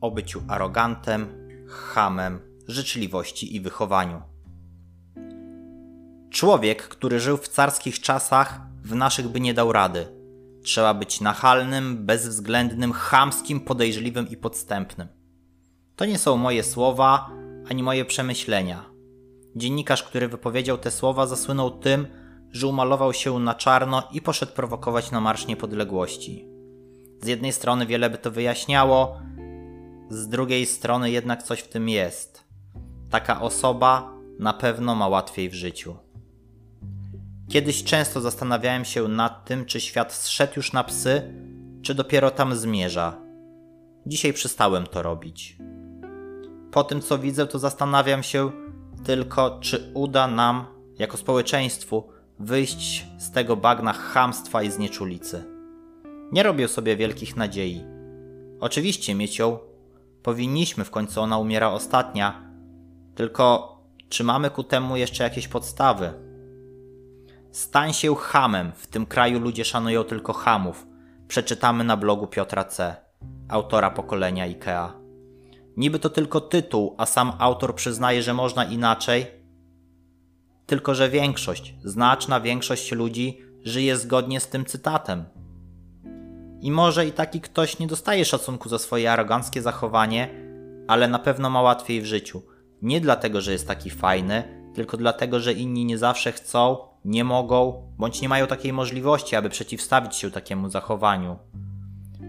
[0.00, 4.22] o byciu arogantem, hamem, życzliwości i wychowaniu.
[6.30, 10.06] Człowiek, który żył w carskich czasach, w naszych by nie dał rady.
[10.62, 15.08] Trzeba być nachalnym, bezwzględnym, chamskim, podejrzliwym i podstępnym.
[15.96, 17.30] To nie są moje słowa
[17.70, 18.84] ani moje przemyślenia.
[19.56, 22.06] Dziennikarz, który wypowiedział te słowa, zasłynął tym,
[22.52, 26.48] że umalował się na czarno i poszedł prowokować na Marsz Niepodległości.
[27.22, 29.20] Z jednej strony wiele by to wyjaśniało,
[30.10, 32.44] z drugiej strony jednak coś w tym jest.
[33.10, 35.96] Taka osoba na pewno ma łatwiej w życiu.
[37.48, 41.34] Kiedyś często zastanawiałem się nad tym, czy świat zszedł już na psy,
[41.82, 43.20] czy dopiero tam zmierza.
[44.06, 45.56] Dzisiaj przestałem to robić.
[46.70, 48.50] Po tym, co widzę, to zastanawiam się
[49.04, 50.66] tylko, czy uda nam,
[50.98, 55.44] jako społeczeństwu, wyjść z tego bagna chamstwa i znieczulicy.
[56.32, 57.84] Nie robię sobie wielkich nadziei.
[58.60, 59.58] Oczywiście mieć ją
[60.26, 62.42] powinniśmy, w końcu ona umiera ostatnia,
[63.14, 63.76] tylko
[64.08, 66.12] czy mamy ku temu jeszcze jakieś podstawy?
[67.50, 68.72] Stań się hamem.
[68.76, 70.86] W tym kraju ludzie szanują tylko hamów.
[71.28, 72.96] Przeczytamy na blogu Piotra C.,
[73.48, 74.92] autora pokolenia IKEA.
[75.76, 79.26] Niby to tylko tytuł, a sam autor przyznaje, że można inaczej.
[80.66, 85.24] Tylko, że większość, znaczna większość ludzi żyje zgodnie z tym cytatem.
[86.60, 90.28] I może i taki ktoś nie dostaje szacunku za swoje aroganckie zachowanie,
[90.88, 92.42] ale na pewno ma łatwiej w życiu.
[92.82, 94.42] Nie dlatego, że jest taki fajny,
[94.74, 99.48] tylko dlatego, że inni nie zawsze chcą, nie mogą, bądź nie mają takiej możliwości, aby
[99.48, 101.38] przeciwstawić się takiemu zachowaniu.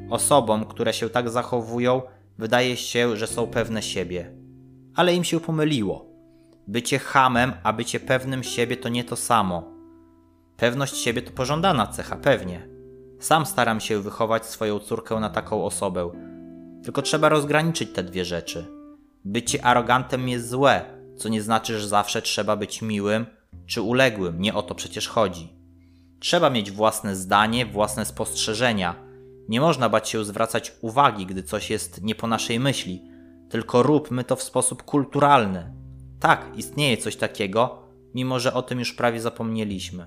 [0.10, 2.02] Osobom, które się tak zachowują,
[2.38, 4.32] wydaje się, że są pewne siebie.
[4.96, 6.06] Ale im się pomyliło.
[6.68, 9.64] Bycie hamem, a bycie pewnym siebie to nie to samo.
[10.58, 12.77] Pewność siebie to pożądana cecha, pewnie.
[13.20, 16.12] Sam staram się wychować swoją córkę na taką osobę.
[16.84, 18.66] Tylko trzeba rozgraniczyć te dwie rzeczy.
[19.26, 20.86] Bycie arogantem jest złe,
[21.18, 23.26] co nie znaczy, że zawsze trzeba być miłym
[23.66, 24.42] czy uległym.
[24.42, 25.54] Nie o to przecież chodzi.
[26.20, 28.96] Trzeba mieć własne zdanie, własne spostrzeżenia.
[29.50, 33.02] Nie można bać się zwracać uwagi, gdy coś jest nie po naszej myśli,
[33.50, 35.74] tylko róbmy to w sposób kulturalny.
[36.20, 37.84] Tak, istnieje coś takiego,
[38.14, 40.06] mimo że o tym już prawie zapomnieliśmy.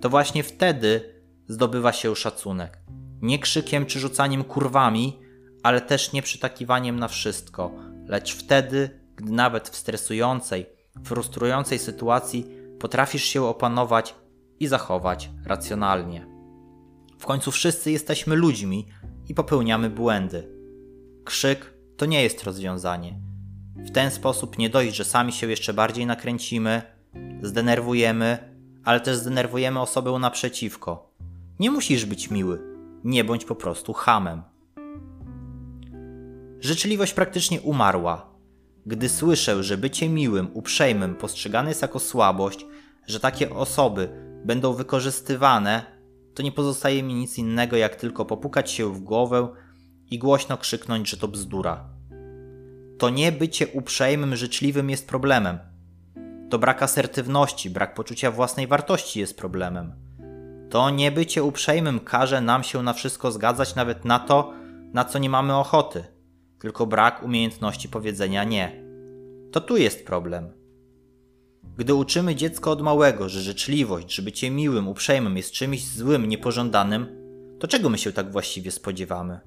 [0.00, 1.19] To właśnie wtedy
[1.50, 2.78] zdobywa się szacunek.
[3.22, 5.18] Nie krzykiem czy rzucaniem kurwami,
[5.62, 7.72] ale też nie przytakiwaniem na wszystko,
[8.06, 10.66] lecz wtedy, gdy nawet w stresującej,
[11.04, 12.46] frustrującej sytuacji
[12.78, 14.14] potrafisz się opanować
[14.60, 16.26] i zachować racjonalnie.
[17.18, 18.88] W końcu wszyscy jesteśmy ludźmi
[19.28, 20.48] i popełniamy błędy.
[21.24, 23.20] Krzyk to nie jest rozwiązanie.
[23.76, 26.82] W ten sposób nie dość, że sami się jeszcze bardziej nakręcimy,
[27.42, 28.38] zdenerwujemy,
[28.84, 31.09] ale też zdenerwujemy osobę naprzeciwko
[31.60, 32.62] nie musisz być miły,
[33.04, 34.42] nie bądź po prostu hamem.
[36.60, 38.34] Życzliwość praktycznie umarła.
[38.86, 42.66] Gdy słyszę, że bycie miłym, uprzejmym postrzegane jest jako słabość,
[43.06, 44.08] że takie osoby
[44.44, 45.82] będą wykorzystywane,
[46.34, 49.48] to nie pozostaje mi nic innego, jak tylko popukać się w głowę
[50.10, 51.84] i głośno krzyknąć, że to bzdura.
[52.98, 55.58] To nie bycie uprzejmym, życzliwym jest problemem.
[56.50, 60.09] To brak asertywności, brak poczucia własnej wartości jest problemem
[60.70, 64.52] to nie bycie uprzejmym każe nam się na wszystko zgadzać, nawet na to,
[64.92, 66.04] na co nie mamy ochoty,
[66.58, 68.84] tylko brak umiejętności powiedzenia nie.
[69.52, 70.52] To tu jest problem.
[71.76, 77.06] Gdy uczymy dziecko od małego, że życzliwość, że bycie miłym, uprzejmym jest czymś złym, niepożądanym,
[77.58, 79.40] to czego my się tak właściwie spodziewamy?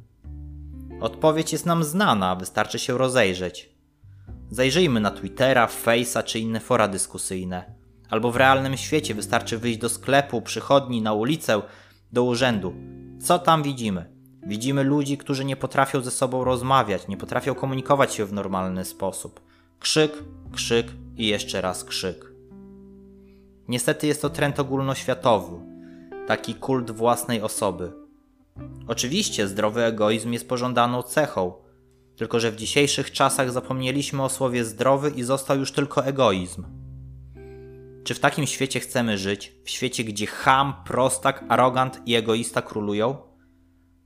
[1.01, 3.69] Odpowiedź jest nam znana, wystarczy się rozejrzeć.
[4.49, 7.82] Zajrzyjmy na Twittera, Face'a czy inne fora dyskusyjne.
[8.13, 11.61] Albo w realnym świecie wystarczy wyjść do sklepu, przychodni, na ulicę,
[12.11, 12.73] do urzędu.
[13.21, 14.05] Co tam widzimy?
[14.47, 19.41] Widzimy ludzi, którzy nie potrafią ze sobą rozmawiać, nie potrafią komunikować się w normalny sposób.
[19.79, 20.11] Krzyk,
[20.51, 20.87] krzyk
[21.17, 22.31] i jeszcze raz krzyk.
[23.67, 25.57] Niestety jest to trend ogólnoświatowy,
[26.27, 27.91] taki kult własnej osoby.
[28.87, 31.53] Oczywiście zdrowy egoizm jest pożądaną cechą,
[32.15, 36.82] tylko że w dzisiejszych czasach zapomnieliśmy o słowie zdrowy i został już tylko egoizm.
[38.03, 39.53] Czy w takim świecie chcemy żyć?
[39.65, 43.17] W świecie, gdzie ham, prostak, arogant i egoista królują?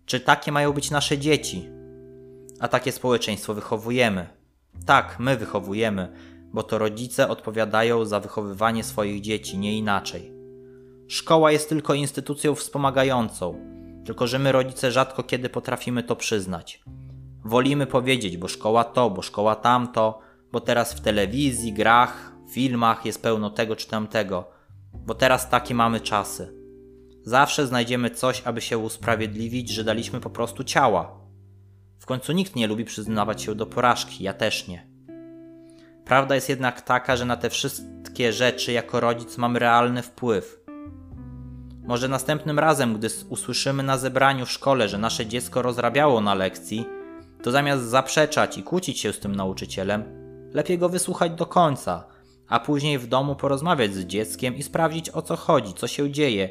[0.06, 1.70] Czy takie mają być nasze dzieci?
[2.60, 4.28] A takie społeczeństwo wychowujemy.
[4.86, 6.14] Tak, my wychowujemy,
[6.54, 10.32] bo to rodzice odpowiadają za wychowywanie swoich dzieci, nie inaczej.
[11.08, 13.60] Szkoła jest tylko instytucją wspomagającą,
[14.06, 16.84] tylko że my rodzice rzadko kiedy potrafimy to przyznać.
[17.46, 20.20] Wolimy powiedzieć, bo szkoła to, bo szkoła tamto,
[20.52, 24.52] bo teraz w telewizji, grach, filmach jest pełno tego czy tamtego,
[24.94, 26.54] bo teraz takie mamy czasy.
[27.24, 31.20] Zawsze znajdziemy coś, aby się usprawiedliwić, że daliśmy po prostu ciała.
[32.00, 34.88] W końcu nikt nie lubi przyznawać się do porażki, ja też nie.
[36.06, 40.60] Prawda jest jednak taka, że na te wszystkie rzeczy jako rodzic mamy realny wpływ.
[41.84, 46.86] Może następnym razem, gdy usłyszymy na zebraniu w szkole, że nasze dziecko rozrabiało na lekcji,
[47.44, 50.04] to zamiast zaprzeczać i kłócić się z tym nauczycielem,
[50.54, 52.08] lepiej go wysłuchać do końca,
[52.48, 56.50] a później w domu porozmawiać z dzieckiem i sprawdzić o co chodzi, co się dzieje,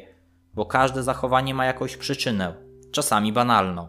[0.53, 2.53] bo każde zachowanie ma jakąś przyczynę,
[2.91, 3.87] czasami banalną.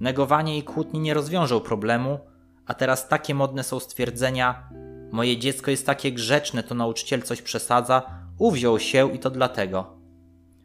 [0.00, 2.18] Negowanie i kłótnie nie rozwiążą problemu,
[2.66, 4.68] a teraz takie modne są stwierdzenia:
[5.12, 8.02] Moje dziecko jest takie grzeczne, to nauczyciel coś przesadza,
[8.38, 9.98] uwziął się i to dlatego.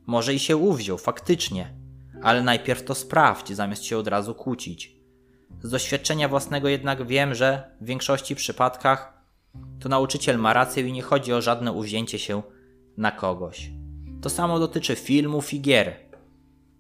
[0.06, 1.74] Może i się uwziął, faktycznie,
[2.24, 4.96] ale najpierw to sprawdź, zamiast się od razu kłócić.
[5.62, 9.23] Z doświadczenia własnego jednak wiem, że w większości przypadkach
[9.84, 12.42] to nauczyciel ma rację i nie chodzi o żadne uwzięcie się
[12.98, 13.72] na kogoś.
[14.22, 15.96] To samo dotyczy filmów i gier.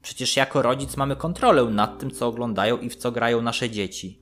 [0.01, 4.19] Przecież jako rodzic mamy kontrolę nad tym, co oglądają i w co grają nasze dzieci.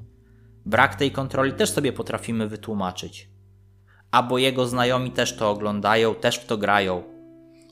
[0.65, 3.29] Brak tej kontroli też sobie potrafimy wytłumaczyć.
[4.11, 7.03] Albo jego znajomi też to oglądają, też w to grają.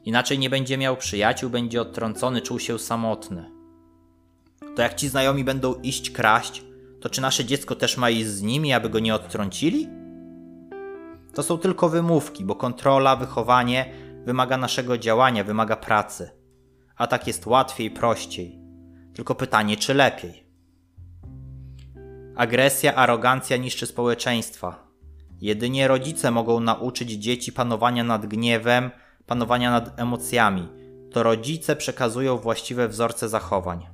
[0.06, 3.52] Inaczej nie będzie miał przyjaciół, będzie odtrącony, czuł się samotny.
[4.76, 6.64] To jak ci znajomi będą iść kraść,
[7.02, 9.99] to czy nasze dziecko też ma iść z nimi, aby go nie odtrącili?
[11.40, 13.94] To są tylko wymówki, bo kontrola, wychowanie
[14.26, 16.30] wymaga naszego działania, wymaga pracy.
[16.96, 18.60] A tak jest łatwiej, prościej.
[19.14, 20.44] Tylko pytanie, czy lepiej?
[22.36, 24.88] Agresja, arogancja niszczy społeczeństwa.
[25.42, 28.92] Jedynie rodzice mogą nauczyć dzieci panowania nad gniewem,
[29.26, 30.68] panowania nad emocjami.
[31.12, 33.88] To rodzice przekazują właściwe wzorce zachowań.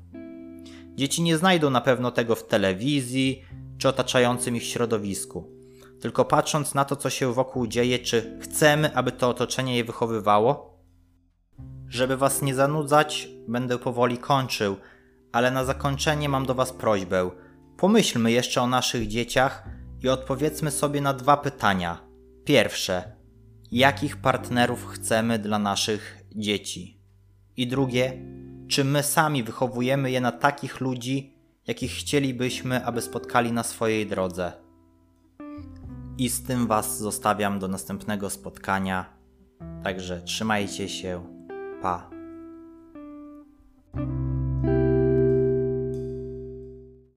[0.95, 3.43] Dzieci nie znajdą na pewno tego w telewizji
[3.77, 5.55] czy otaczającym ich środowisku.
[6.01, 10.79] Tylko patrząc na to, co się wokół dzieje, czy chcemy, aby to otoczenie je wychowywało?
[11.89, 14.75] Żeby was nie zanudzać, będę powoli kończył,
[15.31, 17.29] ale na zakończenie mam do was prośbę.
[17.77, 19.63] Pomyślmy jeszcze o naszych dzieciach
[20.03, 21.97] i odpowiedzmy sobie na dwa pytania.
[22.45, 23.15] Pierwsze,
[23.71, 27.01] jakich partnerów chcemy dla naszych dzieci?
[27.57, 28.13] I drugie,
[28.67, 31.35] czy my sami wychowujemy je na takich ludzi,
[31.67, 34.64] jakich chcielibyśmy, aby spotkali na swojej drodze?
[36.17, 39.05] I z tym Was zostawiam do następnego spotkania.
[39.83, 41.23] Także trzymajcie się.
[41.81, 42.14] Pa.